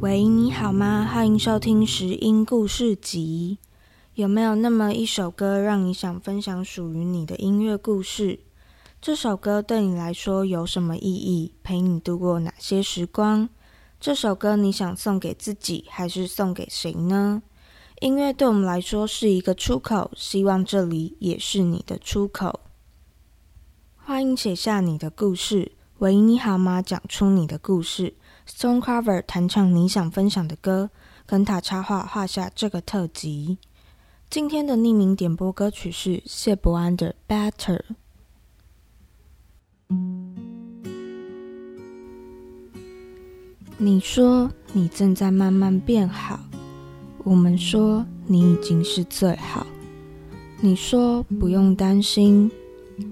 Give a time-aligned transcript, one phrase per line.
[0.00, 1.08] 喂，你好吗？
[1.08, 3.58] 欢迎收听拾音故事集。
[4.14, 8.40] 有没有那么一首歌，让你想分享属于你的音乐故事？
[9.00, 11.52] 这首歌对你来说有什么意义？
[11.62, 13.48] 陪你度过哪些时光？
[13.98, 17.42] 这首歌你想送给自己，还是送给谁呢？
[18.00, 22.60] 音乐对我们来说是一个出口，希望这里也是你的出口。
[23.96, 25.72] 欢迎写下你的故事。
[25.98, 26.82] 喂，你好吗？
[26.82, 28.14] 讲出你的故事。
[28.46, 30.90] Stone Cover 弹唱你想分享的歌，
[31.24, 33.58] 跟塔插画画下这个特辑。
[34.28, 37.16] 今天的匿名点播歌曲是谢伯安的
[37.50, 37.82] 《Better》。
[43.78, 46.40] 你说你正在慢慢变好，
[47.24, 49.66] 我们说你已经是最好。
[50.62, 52.50] 你说不用担心，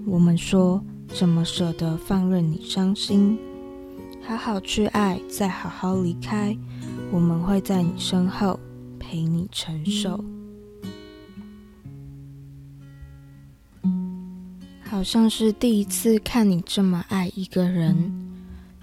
[0.07, 3.37] 我们说怎么舍得放任你伤心？
[4.27, 6.57] 好好去爱，再好好离开。
[7.11, 8.59] 我们会在你身后
[8.99, 10.25] 陪你承受。
[14.81, 18.24] 好像是第一次看你这么爱一个人。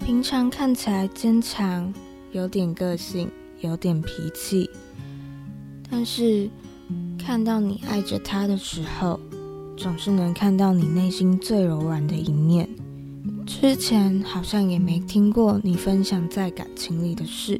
[0.05, 1.93] 平常看起来坚强，
[2.33, 4.69] 有点个性，有点脾气。
[5.89, 6.49] 但是
[7.17, 9.17] 看到你爱着他的时候，
[9.77, 12.67] 总是能看到你内心最柔软的一面。
[13.47, 17.57] 之前好像也没听过你分享在感情里的事，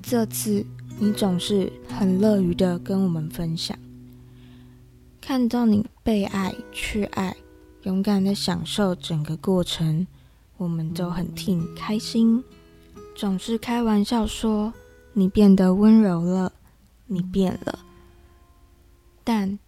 [0.00, 0.64] 这次
[0.98, 3.78] 你总是很乐于的跟我们分享。
[5.20, 7.36] 看到你被爱、去爱，
[7.82, 10.06] 勇敢的享受整个过程，
[10.62, 12.42] 我们都很替你开心。
[13.14, 14.72] 总是开玩笑说
[15.12, 16.52] 你变得温柔了，
[17.06, 17.80] 你变了。
[19.24, 19.58] 但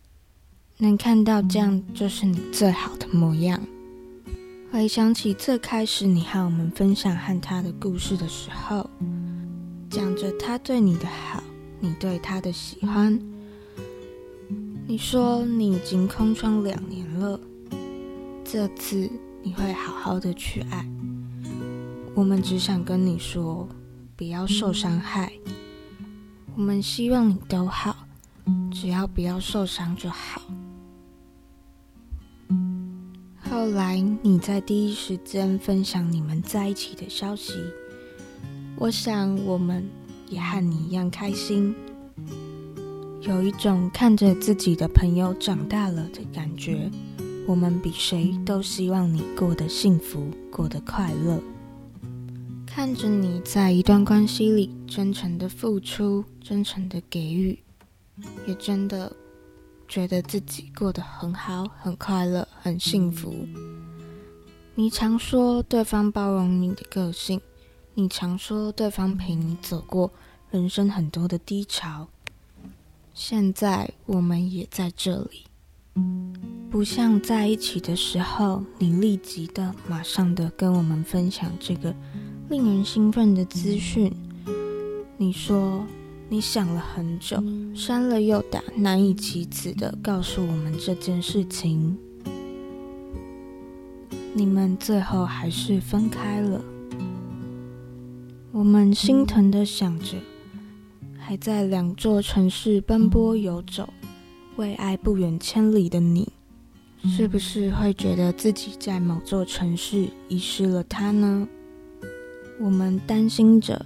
[0.79, 3.61] 能看到这样，就是你最好的模样。
[4.73, 8.89] 回想起最开始你和我们分享和他的故事的时候，
[9.91, 11.43] 讲着他对你的好，
[11.79, 13.21] 你对他的喜欢。
[14.87, 17.39] 你说你已经空窗两年了，
[18.45, 19.09] 这次
[19.45, 20.89] 你会好好的去爱。
[22.15, 23.69] 我们只想跟你说，
[24.17, 25.31] 不要受伤害。
[26.57, 28.07] 我们希望你都好，
[28.73, 30.41] 只要不要受伤就好。
[33.51, 37.53] 后来你在第一时间分享你们在一起的消息，
[38.77, 39.87] 我想我们
[40.31, 41.75] 也和你一样开心，
[43.21, 46.91] 有一种看着自己的朋友长大了的感觉。
[47.47, 51.43] 我们比谁都希望你过得幸福，过得快乐。
[52.67, 57.59] 看着你在一段关系里真诚的付出，真诚的给予，
[58.47, 59.15] 也真的。
[59.87, 63.47] 觉得自己过得很好，很快乐，很幸福。
[64.75, 67.39] 你常说对方包容你的个性，
[67.93, 70.11] 你常说对方陪你走过
[70.51, 72.09] 人生很多的低潮。
[73.13, 75.45] 现在我们也在这里，
[76.71, 81.95] 不像在一起的时候，你立即的、马上的跟我们分享这个
[82.49, 84.13] 令人兴奋的资讯。
[85.17, 85.85] 你说。
[86.31, 87.41] 你想了很久，
[87.75, 91.97] 删了又打，难以启齿的告诉我们这件事情。
[94.33, 96.65] 你们最后还是分开了。
[98.51, 100.17] 我们心疼的想着，
[101.19, 103.89] 还在两座城市奔波游走，
[104.57, 106.33] 为爱不远千里的你，
[107.05, 111.49] 是不是会觉得自己在某座城市遗失了他呢？
[112.61, 113.85] 我们担心着。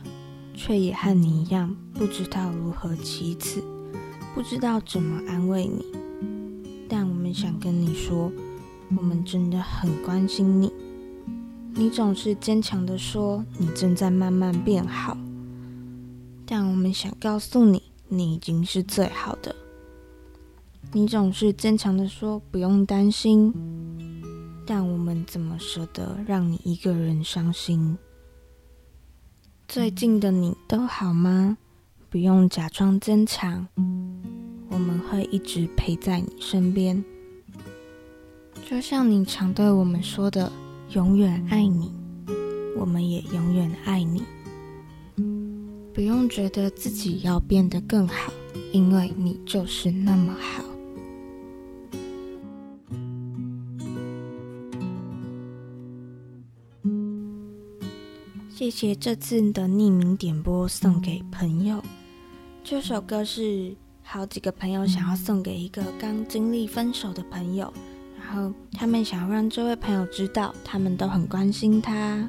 [0.60, 3.62] 却也和你一样，不知道如何启齿，
[4.34, 5.86] 不知道怎么安慰你。
[6.88, 8.32] 但我们想跟你说，
[8.96, 10.72] 我们真的很关心你。
[11.74, 15.16] 你总是坚强的说，你正在慢慢变好。
[16.44, 19.54] 但我们想告诉你，你已经是最好的。
[20.92, 23.52] 你总是坚强的说，不用担心。
[24.66, 27.96] 但我们怎么舍得让你一个人伤心？
[29.66, 31.58] 最近的你都好吗？
[32.10, 33.66] 不用假装坚强，
[34.70, 37.04] 我们会一直陪在你身边。
[38.66, 40.52] 就像你常对我们说的，
[40.90, 41.92] 永远爱你，
[42.78, 44.22] 我们也永远爱你。
[45.94, 48.32] 不用觉得自己要变得更好，
[48.72, 50.64] 因为你就是那么好。
[58.58, 61.80] 谢谢这次的匿名点播送给朋友。
[62.64, 63.72] 这首歌是
[64.02, 67.72] 好几个朋友想要送给一个刚经历分手的朋友，
[68.18, 72.28] 然后他们想要让这位朋友知道，他们都很关心他。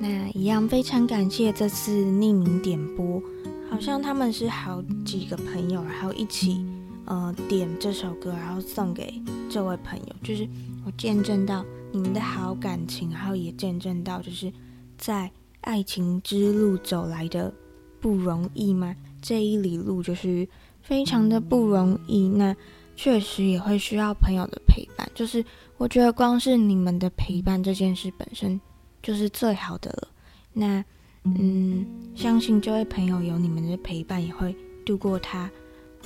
[0.00, 3.22] 那一样非常感谢这次匿名点播，
[3.70, 6.66] 好像他们是好几个朋友，然后一起
[7.04, 10.48] 呃点这首歌，然后送给这位朋友，就是
[10.84, 14.52] 我见证到你们的好感情，然后也见证到就是
[14.98, 15.30] 在
[15.60, 17.52] 爱情之路走来的。
[18.00, 18.96] 不容易吗？
[19.20, 20.48] 这一里路就是
[20.80, 22.26] 非常的不容易。
[22.28, 22.52] 那
[22.96, 25.08] 确实也会需要朋友的陪伴。
[25.14, 25.44] 就是
[25.76, 28.60] 我觉得光是你们的陪伴这件事本身
[29.04, 30.08] 就是最好的了。
[30.52, 30.84] 那
[31.22, 31.86] 嗯，
[32.16, 34.52] 相信这位朋友有你们的陪伴，也会
[34.84, 35.48] 度过他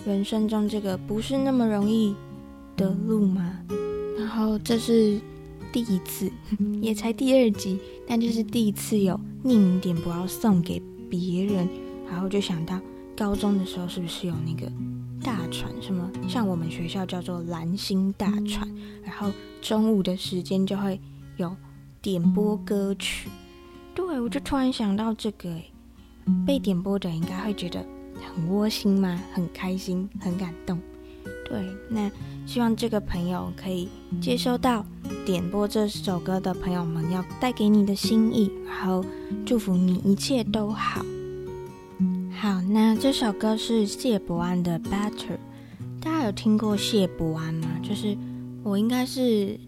[0.04, 2.14] 人生中这个不是那么容易
[2.76, 3.58] 的路嘛。
[4.18, 5.18] 然后这是
[5.72, 6.30] 第一次，
[6.80, 9.14] 也才第二集，但就是第一次有
[9.44, 10.80] 匿名点播要送给
[11.10, 11.68] 别人。
[12.08, 12.80] 然后就想到
[13.16, 14.70] 高中的时候是不是有那个
[15.20, 16.08] 大传什么？
[16.28, 18.68] 像我们学校叫做蓝星大传，
[19.02, 19.30] 然后
[19.60, 21.00] 中午的时间就会
[21.36, 21.54] 有
[22.00, 23.28] 点播歌曲。
[23.92, 25.72] 对，我就突然想到这个，诶，
[26.46, 27.84] 被点播的应该会觉得
[28.34, 30.78] 很窝心嘛，很开心，很感动。
[31.48, 32.10] 对，那
[32.44, 33.88] 希望这个朋友可以
[34.20, 34.84] 接收到
[35.24, 39.04] 点播这首歌的朋友们要带给你的心意，然后
[39.46, 41.04] 祝福你一切都好。
[42.32, 45.10] 好，那这首歌是谢伯安的《Better》，
[46.00, 47.68] 大家有听过谢伯安吗？
[47.82, 48.16] 就是
[48.64, 49.58] 我应该是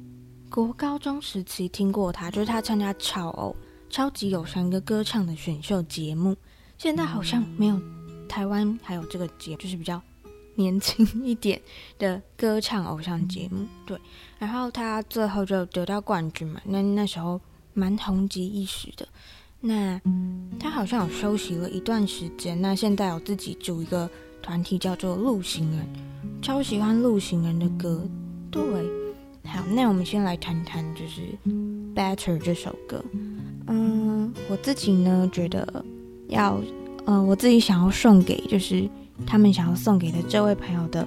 [0.50, 3.56] 国高中时期听过他，就是他参加超偶
[3.88, 6.36] 超级偶像歌歌唱的选秀节目，
[6.76, 7.80] 现在好像没有
[8.28, 10.02] 台湾还有这个节，就是比较
[10.58, 11.60] 年轻一点
[11.98, 13.64] 的歌唱偶像节目。
[13.86, 13.98] 对，
[14.38, 17.40] 然后他最后就得到冠军嘛，那那时候
[17.72, 19.08] 蛮红极一时的。
[19.60, 20.00] 那
[20.58, 24.08] 他好像有休息了一段时间，那现在有自己组一个
[24.42, 25.88] 团体叫做陆行人，
[26.42, 28.04] 超喜欢陆行人的歌。
[28.50, 28.62] 对，
[29.44, 31.22] 好，那我们先来谈谈就是
[31.94, 33.04] 《Better》这首歌。
[33.66, 35.84] 嗯，我自己呢觉得
[36.28, 36.60] 要，
[37.04, 38.88] 呃，我自己想要送给就是
[39.26, 41.06] 他们想要送给的这位朋友的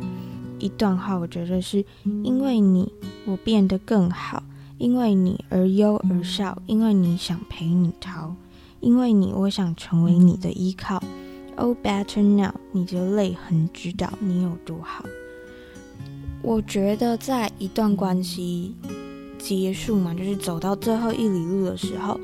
[0.59, 1.83] 一段话，我觉得是
[2.23, 2.91] 因为你，
[3.25, 4.43] 我变得更好。
[4.77, 8.33] 因为你而忧而笑，因为你想陪你逃，
[8.79, 10.99] 因为你我想成为你的依靠。
[11.55, 15.05] Oh, better now，你的泪痕知道你有多好。
[16.41, 18.73] 我觉得在一段关系
[19.37, 22.19] 结束嘛，就是走到最后一里路的时候，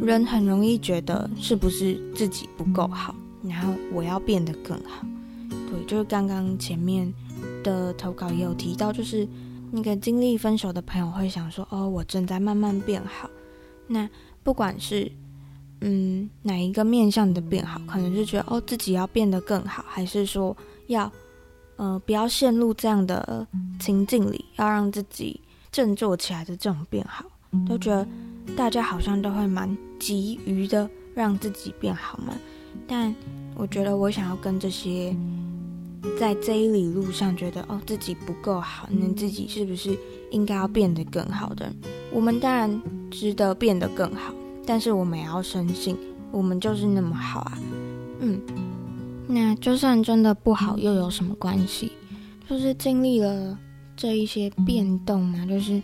[0.00, 5.06] 人很容易觉得是不是自己不够好，然后我要变得更好。
[5.50, 7.12] 对，就是刚刚前面
[7.62, 9.26] 的投稿也有提到，就是。
[9.70, 13.28] 那个经历分手的朋友会想说：“哦，我正在慢慢变好。”
[13.86, 14.08] 那
[14.42, 15.12] 不管是
[15.82, 20.56] 嗯哪一个面向的变好，可能是觉得哦自己要变得更好，还是说
[20.86, 21.12] 要
[21.76, 23.46] 呃不要陷入这样的
[23.78, 25.38] 情境里，要让自己
[25.70, 27.26] 振作起来的这种变好，
[27.68, 28.08] 都觉得
[28.56, 32.32] 大家好像都会蛮急于的让自己变好嘛。
[32.88, 33.14] 但
[33.54, 35.14] 我觉得我想要跟这些。
[36.16, 39.98] 在这一里路上，觉得哦自己不够好，那自己是不是
[40.30, 41.70] 应该要变得更好的？
[42.12, 42.80] 我们当然
[43.10, 44.32] 值得变得更好，
[44.64, 45.96] 但是我们也要深信，
[46.30, 47.58] 我们就是那么好啊。
[48.20, 48.40] 嗯，
[49.26, 51.90] 那就算真的不好，又有什么关系？
[52.48, 53.58] 就是经历了
[53.96, 55.82] 这一些变动嘛，就是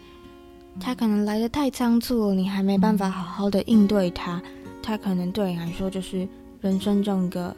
[0.78, 4.40] 他可能来的太仓促了，你还没办法好好的应对他，
[4.80, 6.26] 他可能对你来说就是
[6.64, 7.54] 人生中一个。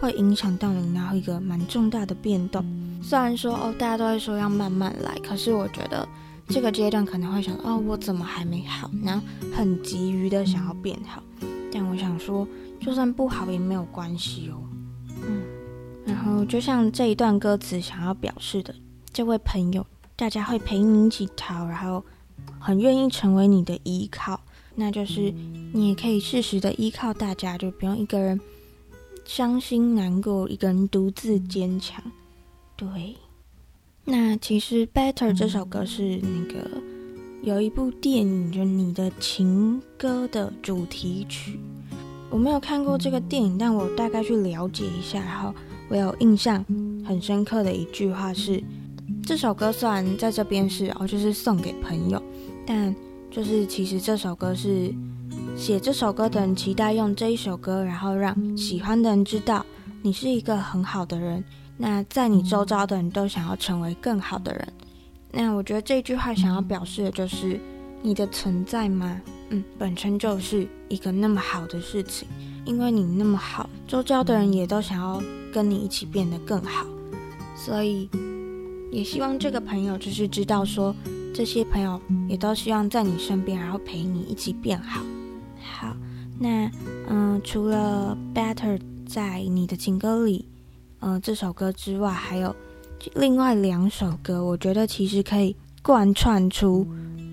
[0.00, 2.64] 会影响到你，然后一个蛮重大的变动。
[3.02, 6.08] 虽然说哦，大家都会说要慢慢来，可是我觉得
[6.48, 8.90] 这个阶段可能会想哦，我怎么还没好？
[9.04, 11.22] 然后很急于的想要变好。
[11.70, 12.48] 但我想说，
[12.80, 14.56] 就算不好也没有关系哦。
[15.28, 15.42] 嗯，
[16.06, 18.74] 然后就像这一段歌词想要表示的，
[19.12, 19.86] 这位朋友，
[20.16, 22.02] 大家会陪你一起逃，然后
[22.58, 24.40] 很愿意成为你的依靠。
[24.80, 25.32] 那就是
[25.74, 28.40] 你也可以适时的依靠大家，就不用一个人。
[29.26, 32.02] 伤心难过，一个人独自坚强。
[32.74, 33.14] 对，
[34.04, 36.68] 那其实《Better》这首歌是那个
[37.42, 41.60] 有一部电影，就《你的情歌》的主题曲。
[42.30, 45.54] 我没有看过这个电影，但我大概去了解一下，然后
[45.88, 46.64] 我有印象
[47.06, 48.60] 很深刻的一句话是：
[49.24, 52.20] 这首歌虽然在这边是哦，就是送给朋友，
[52.66, 52.92] 但
[53.30, 54.94] 就是其实这首歌是。
[55.56, 59.64] 写这首歌的人期待用这一首歌，然后让喜欢的人知道
[60.00, 61.42] 你是一个很好的人。
[61.76, 64.72] 那在你周遭的人都想要成为更好的人。
[65.32, 67.60] 那我觉得这句话想要表示的就是
[68.00, 69.20] 你的存在吗？
[69.50, 72.26] 嗯，本身就是一个那么好的事情，
[72.64, 75.22] 因为你那么好，周遭的人也都想要
[75.52, 76.86] 跟你一起变得更好，
[77.54, 78.08] 所以
[78.90, 80.94] 也希望这个朋友就是知道说，
[81.34, 85.02] 这些朋友也都希望在你身边，然后陪你一起变好。
[85.62, 85.96] 好，
[86.38, 86.70] 那
[87.08, 90.46] 嗯、除了《Better》在你的情歌里，
[91.00, 92.54] 嗯、呃，这首歌之外，还有
[93.14, 96.86] 另外两首歌，我觉得其实可以贯穿出。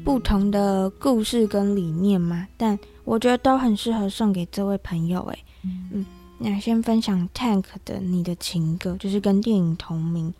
[0.06, 5.20] 不同的故事跟理念嘛，但我觉得都很适合送给这位朋友。
[5.24, 5.40] 哎，
[5.92, 6.06] 嗯，
[6.38, 10.34] 那先分享 Tank 的《你的情歌》，就是跟电影同名。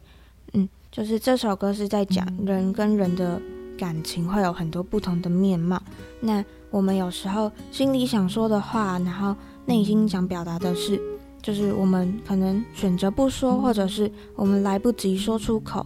[0.54, 3.40] 嗯，就是这首歌是在讲人跟人的
[3.78, 5.80] 感情会有很多不同的面貌。
[6.20, 9.36] 那我们有时候心里想说的话，然后
[9.68, 11.00] 内心想表达的事，
[11.40, 15.86] 就是我们可能选择不说，或者是我们来不及说出口。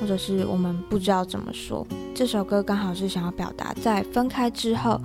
[0.00, 5.00] 或者是我们不知道怎么说，这首歌刚好是想要表达，在分开之后，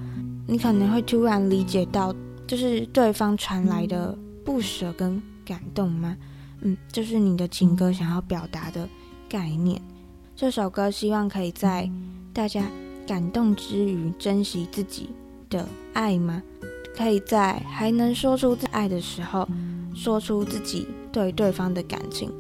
[0.46, 2.14] 你可能会突然理解到，
[2.46, 6.16] 就是对方传来的不舍跟感动吗？
[6.62, 8.88] 嗯，就是你的情歌想要表达的
[9.34, 9.82] 概念。
[10.36, 11.90] 这首歌希望可以在
[12.32, 12.64] 大家
[13.08, 15.10] 感动之余，珍惜自己
[15.50, 16.44] 的爱吗？
[16.96, 19.48] 可以在还能说出爱的时候，
[19.96, 22.32] 说出自己对对方的感情。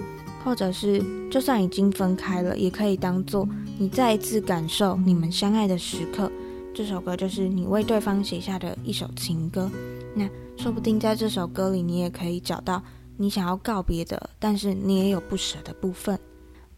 [0.45, 6.31] 或者是，就算已经分开了，也可以当做你再一次感受你们相爱的时刻。
[6.75, 9.71] 这首歌就是你为对方写下的一首情歌。
[10.13, 12.83] 那说不定在这首歌里，你也可以找到
[13.17, 16.19] 你想要告别的，但是你也有不舍的部分。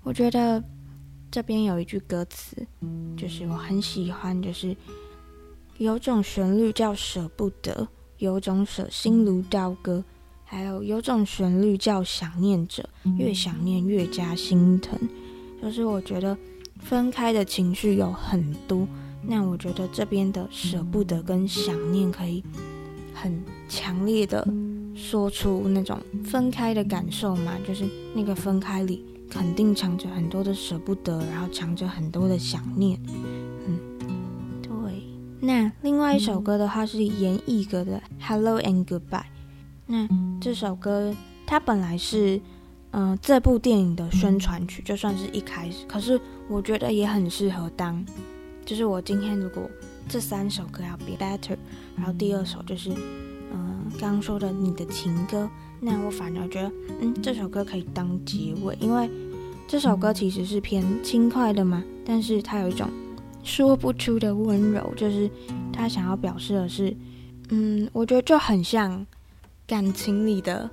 [0.05, 0.63] 我觉得
[1.31, 2.55] 这边有一句歌词，
[3.17, 4.77] 就是我很喜欢，就是
[5.79, 7.87] 有种旋律叫舍不得，
[8.19, 10.03] 有种舍心如刀割。
[10.47, 14.97] 还有有种旋律叫想念着，越想念越加心疼。
[15.59, 16.37] 就是我觉得
[16.77, 18.87] 分开的情绪有很多，
[19.23, 22.43] 那我觉得这边的舍不得跟想念可以
[23.11, 24.47] 很强烈的
[24.93, 27.83] 说出那种分开的感受嘛，就是
[28.13, 32.99] 那个分开里肯定藏着很多的舍不得，然后藏着很多的想念。
[33.67, 33.79] 嗯，
[34.61, 34.71] 对。
[35.41, 38.99] 那另外一首歌的话是严艺格的《Hello and Goodbye》。
[39.87, 40.07] 那
[40.41, 41.15] 这首歌
[41.45, 42.41] 它本来是，
[42.91, 45.85] 嗯、这部电影的宣传曲，就算是一开始。
[45.85, 48.03] 可是我觉得也很适合当，
[48.65, 49.69] 就是我今天如果
[50.07, 51.57] 这三首歌要 be better，
[51.95, 52.89] 然后第二首就是，
[53.53, 55.47] 嗯、刚刚说的你的情歌，
[55.79, 59.09] 那我反而觉得，嗯，这首歌可以当结尾，因为
[59.67, 62.89] 这首歌其实是偏轻快的嘛，但是它有一种
[63.43, 65.29] 说不出的温柔，就是
[65.71, 66.95] 他想要表示的是，
[67.49, 69.05] 嗯，我觉得就很像。
[69.67, 70.69] 感情里的，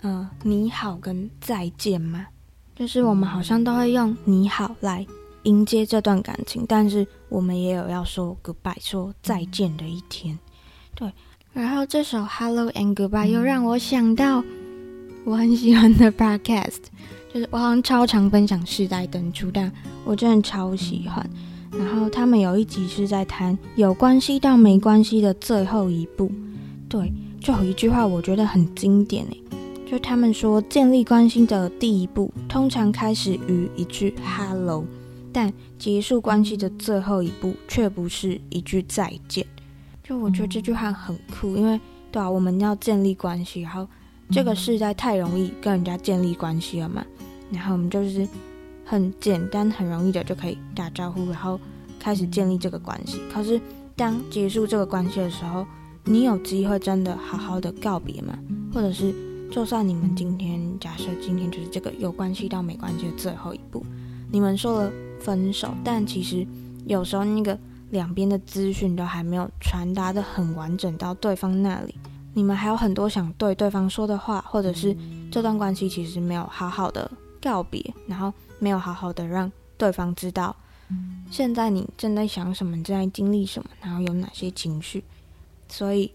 [0.00, 2.26] 嗯、呃，你好跟再见嘛，
[2.74, 5.06] 就是我们好像都会用你好来
[5.44, 10.36] 迎接这段感情，但是我们也有要说 goodbye，说再见的一天。
[10.96, 11.08] 对，
[11.52, 14.44] 然后这首 Hello and Goodbye 又让我想到
[15.24, 16.84] 我很喜欢的 podcast，
[17.32, 19.72] 就是我好像超常分享世代登出，但
[20.04, 21.28] 我真的超喜欢。
[21.72, 26.30] 然后他们有一集是在谈有关系到没关系的最后一步，
[26.88, 27.12] 对。
[27.40, 29.40] 就有一句话，我觉得很经典诶，
[29.88, 34.84] 就他们说，建立关系的第一步，通常开始于一句 “hello”，
[35.32, 39.46] 但结束关系的最后一步，却不是一句再见。
[40.08, 41.78] 就我觉得这句话很酷，因为
[42.10, 43.86] 对啊，我们要建立关系，然后
[44.30, 47.04] 这个世代太容易跟人家建立关系了嘛，
[47.52, 48.26] 然后我们就是
[48.86, 51.60] 很简单、很容易的就可以打招呼，然后
[52.00, 53.20] 开始建立这个关系。
[53.30, 53.60] 可是
[53.94, 55.66] 当结束这个关系的时候，
[56.04, 58.32] 你有机会真的好好的告别吗？
[58.72, 59.14] 或者是，
[59.50, 63.84] 就算你们今天假设今天就是这个有关系到没关系的最后一步，
[64.32, 66.46] 你们说了分手，但其实
[66.86, 67.58] 有时候那个
[67.90, 71.94] 两边的资讯都还没有传达得很完整到对方那里，
[72.34, 74.96] 你们还有很多想对对方说的话，或者是
[75.30, 80.54] 这段关系其实没有好好的告别，然后没有好好的让对方知道，
[81.30, 85.02] 现在你正在想什么，正在经历什么，然后有哪些情绪。
[85.68, 86.10] 所以，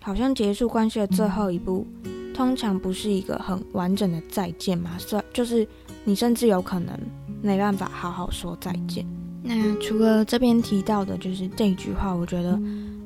[0.00, 1.86] 好像结束关系的最后一步，
[2.34, 5.66] 通常不是一个很完整的再见嘛，所就是
[6.04, 6.98] 你甚至有可能
[7.42, 9.06] 没办法好好说再见。
[9.42, 12.58] 那除了这边提到的，就是这一句话，我觉得，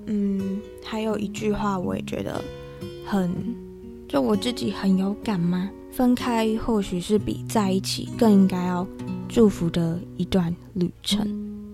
[0.07, 2.43] 嗯，还有一句话，我也觉得
[3.05, 3.31] 很，
[4.09, 5.71] 就我自己很有感嘛。
[5.93, 8.87] 分开或许是比在一起更应该要
[9.29, 11.23] 祝福的一段旅程。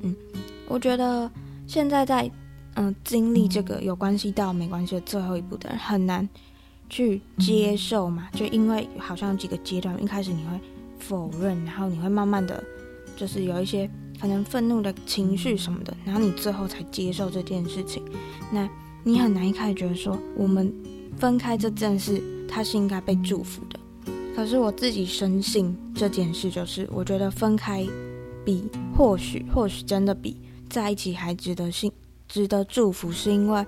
[0.02, 0.14] 嗯，
[0.68, 1.30] 我觉得
[1.66, 2.30] 现在在。
[2.76, 6.26] 嗯、经历这个有关系到没关系的最后一步的人很难
[6.88, 10.58] 去接受嘛，就因为好像几个阶段，一开始你会
[10.98, 12.64] 否认，然后你会慢慢的，
[13.14, 13.86] 就是有一些
[14.20, 18.02] 可能愤怒的情绪什么的，然后你最后才接受这件事情，
[18.52, 18.68] 那
[19.02, 20.72] 你很难一开始觉得说我们
[21.18, 23.78] 分开这件事它是应该被祝福的。
[24.34, 27.86] 可是我自己深信这件事，就是我觉得分开
[28.44, 28.64] 比
[28.96, 30.36] 或许或许真的比
[30.70, 31.92] 在一起还值得信
[32.28, 33.66] 值得祝福，是因为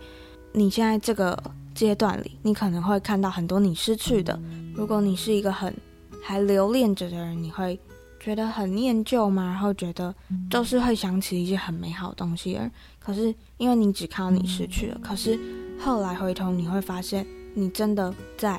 [0.53, 1.37] 你现在这个
[1.75, 4.41] 阶段里，你可能会看到很多你失去的。
[4.75, 5.75] 如果你是一个很
[6.23, 7.79] 还留恋着的人，你会
[8.25, 9.45] 觉得很念旧嘛？
[9.45, 10.15] 然后觉得
[10.49, 15.39] 就是会想起一些很美好的东西，而可是因为你只看到你失去了，可是
[15.79, 18.59] 后来回头你会发现，你真的在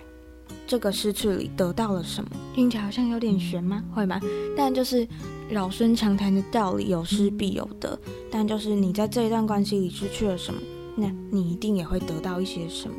[0.68, 2.30] 这个失去里得到了什么？
[2.54, 3.84] 听起来好像有点悬吗？
[3.92, 4.22] 会吗？
[4.56, 5.08] 但就是
[5.50, 8.00] 老生常谈的道理，有失必有得。
[8.32, 10.62] 但就是你在这一段关系里失去了什么，
[10.96, 12.96] 那你一定也会得到一些什么。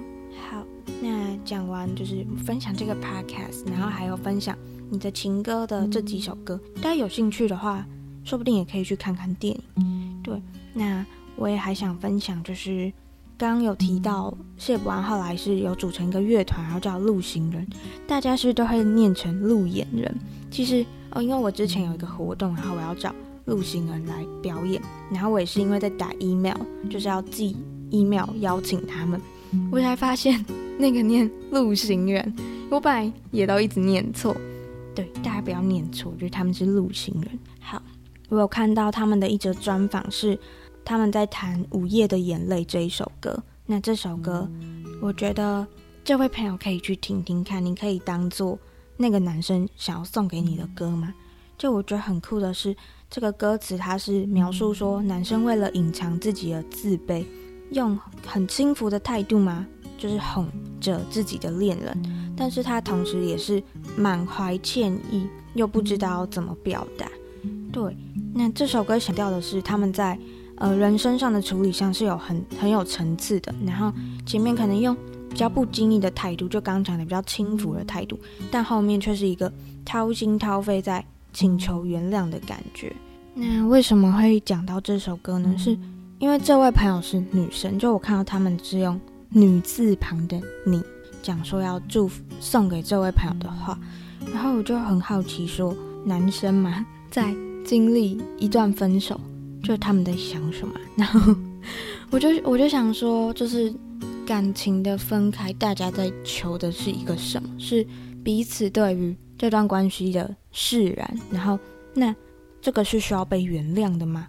[0.50, 0.66] 好，
[1.00, 4.58] 那讲完就是分享这个 podcast，然后还有分享。
[4.90, 7.84] 你的情歌的这几首歌，大家有兴趣的话，
[8.24, 10.20] 说不定也可以去看看电影。
[10.22, 10.40] 对，
[10.72, 11.04] 那
[11.36, 12.92] 我也还想分享，就是
[13.36, 17.66] 刚刚有提到谢博安后来是有组成一个乐团，然后叫路行人，
[18.06, 20.14] 大家是不是都会念成路演人？
[20.50, 23.14] 其实哦，因为我之前有一个活动，然后我要找
[23.44, 26.56] 路行人来表演，然后我也是因为在打 email，
[26.88, 27.56] 就是要寄
[27.90, 29.20] email 邀请他们，
[29.70, 30.44] 我才发现
[30.78, 32.34] 那个念路行人，
[32.70, 34.36] 我本来也都一直念错。
[34.96, 37.38] 对，大家不要念错，就是他们是鹿行人。
[37.60, 37.80] 好，
[38.30, 40.38] 我有看到他们的一则专访，是
[40.82, 43.38] 他们在谈《午夜的眼泪》这一首歌。
[43.66, 44.50] 那这首歌，
[45.02, 45.66] 我觉得
[46.02, 48.58] 这位朋友可以去听听看，你可以当做
[48.96, 51.12] 那个男生想要送给你的歌吗？
[51.58, 52.74] 就我觉得很酷的是，
[53.10, 57.26] 这个歌词它是描述说，男生为了隐藏自己的自卑，
[57.72, 59.66] 用很轻浮的态度吗？
[59.98, 60.46] 就是哄
[60.80, 61.96] 着自己的恋人。
[62.36, 63.62] 但是他同时也是
[63.96, 67.08] 满怀歉意，又不知道怎么表达。
[67.72, 67.96] 对，
[68.34, 70.18] 那这首歌强调的是他们在
[70.56, 73.54] 呃人生上的处理上是有很很有层次的。
[73.64, 73.92] 然后
[74.26, 74.94] 前面可能用
[75.30, 78.18] 比较不经意的态度，就刚刚讲的比较轻浮的态度，
[78.50, 79.50] 但后面却是一个
[79.84, 82.94] 掏心掏肺在请求原谅的感觉。
[83.34, 85.54] 那为什么会讲到这首歌呢？
[85.58, 85.76] 是
[86.18, 90.82] 因为这位朋友是女生，就我看到他们是用女字旁的你。
[91.22, 93.76] 讲说要祝福送给这位朋友的话，
[94.32, 97.34] 然后我就很好奇说，男生嘛， 在
[97.64, 99.20] 经历一段分手，
[99.60, 100.74] 就他们在想什么？
[100.96, 101.34] 然后
[102.12, 103.74] 我就我就想说，就是
[104.24, 107.48] 感情的分开，大家在求的是一个什么？
[107.58, 107.84] 是
[108.22, 111.18] 彼此对于这段关系的释然。
[111.32, 111.58] 然后
[111.92, 112.14] 那
[112.62, 114.28] 这个是需要被原谅的吗？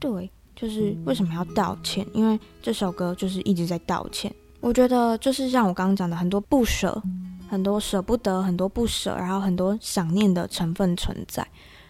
[0.00, 2.04] 对，就是为什么要道歉？
[2.14, 4.34] 因为这首歌就是一直在道歉。
[4.60, 7.00] 我觉得就是像我刚刚讲的，很多不舍，
[7.48, 11.46] 很多舍不得，很多不舍，然后很多想念的成分存在。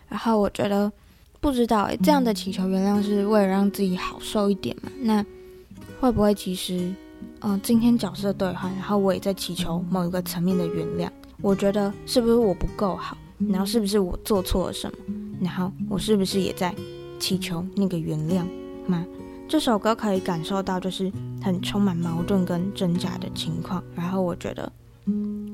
[0.09, 0.93] 然后我觉得
[1.41, 4.91] 不知道诶，这样的祈求原谅是为了让自己好受一点嘛？
[5.01, 5.25] 那
[6.01, 6.93] 会不会其实，
[7.41, 11.09] 嗯、今天角色对换，然后我也在祈求某一个层面的原谅？
[11.41, 13.17] 我觉得是不是我不够好？
[13.49, 14.97] 然后是不是我做错了什么？
[15.41, 16.75] 然后我是不是也在
[17.19, 18.45] 祈求那个原谅
[18.87, 19.05] 吗？
[19.49, 23.83] 这首歌可以感受到，就是很充满矛盾跟挣扎的情况。
[23.95, 24.73] 然后我觉得，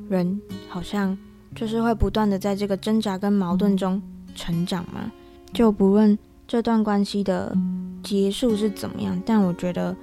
[0.08, 1.16] 人好像
[1.54, 4.00] 就是会不断的在这个挣扎跟矛盾中
[4.34, 5.12] 成长嘛。
[5.52, 7.54] 就不论这段关系的
[8.02, 9.94] 结束是怎么样，但我觉得，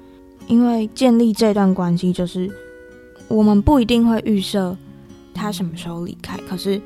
[0.48, 2.48] 因为建立这段关系，就是
[3.28, 4.78] 我们不一定会预设
[5.34, 6.80] 他什么时候离开，可是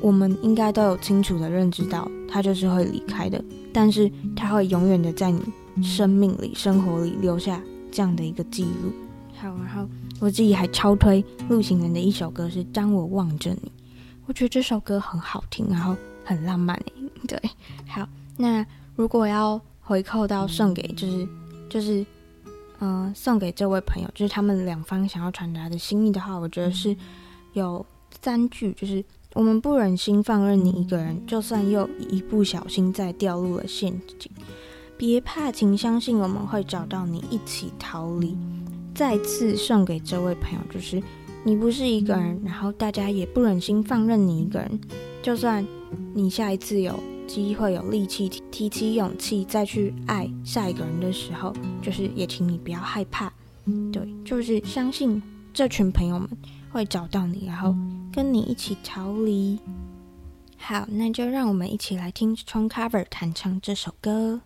[0.00, 3.40] 我们应该都有清楚的认知到，他就是会离开的。
[3.72, 5.40] 但是他会永远的在你。
[5.82, 7.58] 生命里、生活里留下
[7.90, 8.92] 这样的一个记录。
[9.34, 9.88] 好，然后
[10.20, 13.56] 我自己还超推陆行人的一首歌是《当我望着你》，
[14.26, 16.78] 我觉得这首歌很好听，然后很浪漫。
[17.26, 17.40] 对，
[17.88, 18.06] 好，
[18.36, 18.62] 那
[18.96, 21.26] 如果要回扣到送给，就是
[21.70, 22.04] 就是，
[22.80, 26.94] 嗯、送给这位朋友，就是他们两方想要传达的心意的话，我觉得是
[27.54, 27.84] 有
[28.20, 29.02] 三句，就是
[29.34, 34.30] 我们不忍心放任你一个人，就算又一不小心再掉入了陷阱。
[34.96, 38.36] 别怕，请相信我们会找到你，一起逃离。
[38.94, 41.02] 再次送给这位朋友，就是
[41.44, 44.80] 你不是一个人，然后大家也不忍心放任你一个人。
[45.22, 45.66] 就算
[46.14, 53.32] 你下一次有机会、有力气提，起勇气再去爱下一个人的时候，就是也请你不要害怕。
[53.90, 55.20] 对，就是相信
[55.54, 56.28] 这群朋友们
[56.70, 57.74] 会找到你，然后
[58.12, 59.58] 跟你一起逃离。
[60.58, 64.42] 好，那就让我们一起来听 Strong Cover 弹唱这首歌。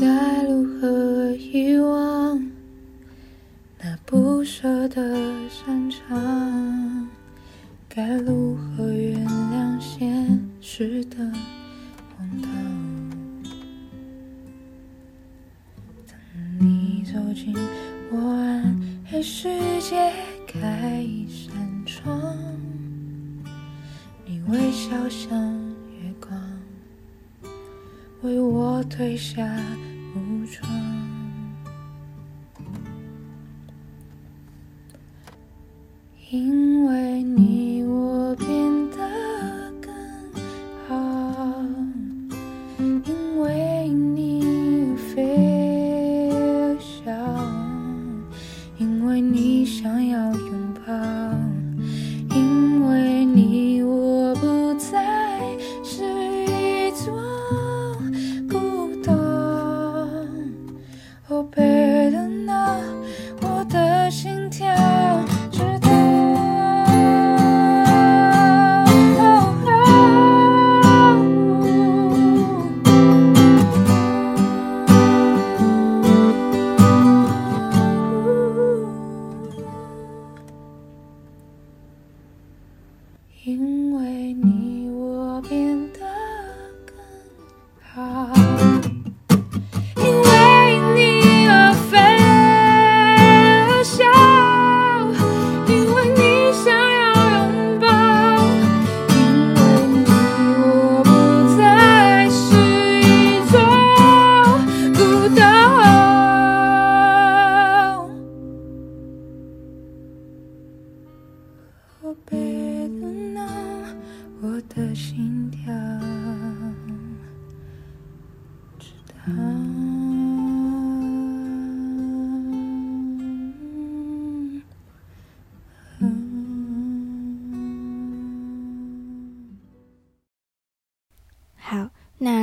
[0.00, 2.50] 该如何遗忘
[3.78, 7.08] 那不舍的擅长？
[7.88, 11.32] 该如何原谅现实的
[29.34, 29.71] 下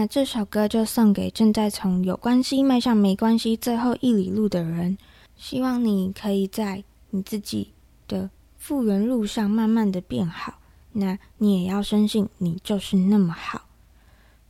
[0.10, 4.98] 这首歌就送给正在从有关系迈向没关系最后一里路的人。
[5.38, 7.72] 希望你可以在你自己
[8.08, 10.56] 的复原路上慢慢的变好。
[10.94, 13.68] 那你也要深信，你就是那么好。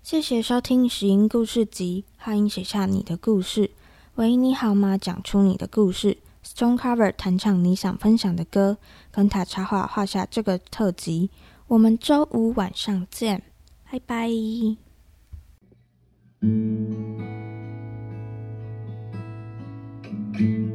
[0.01, 3.69] 谢谢收听《拾音故事集》，欢迎写下你的故事。
[4.15, 4.97] 喂，你好吗？
[4.97, 6.17] 讲出你的故事。
[6.45, 8.77] Stone Cover 弹唱你想分享的歌，
[9.11, 11.29] 跟他插画画下这个特辑。
[11.67, 13.43] 我们周五晚上见，
[13.91, 14.29] 拜拜。
[16.41, 16.51] thank
[20.39, 20.68] you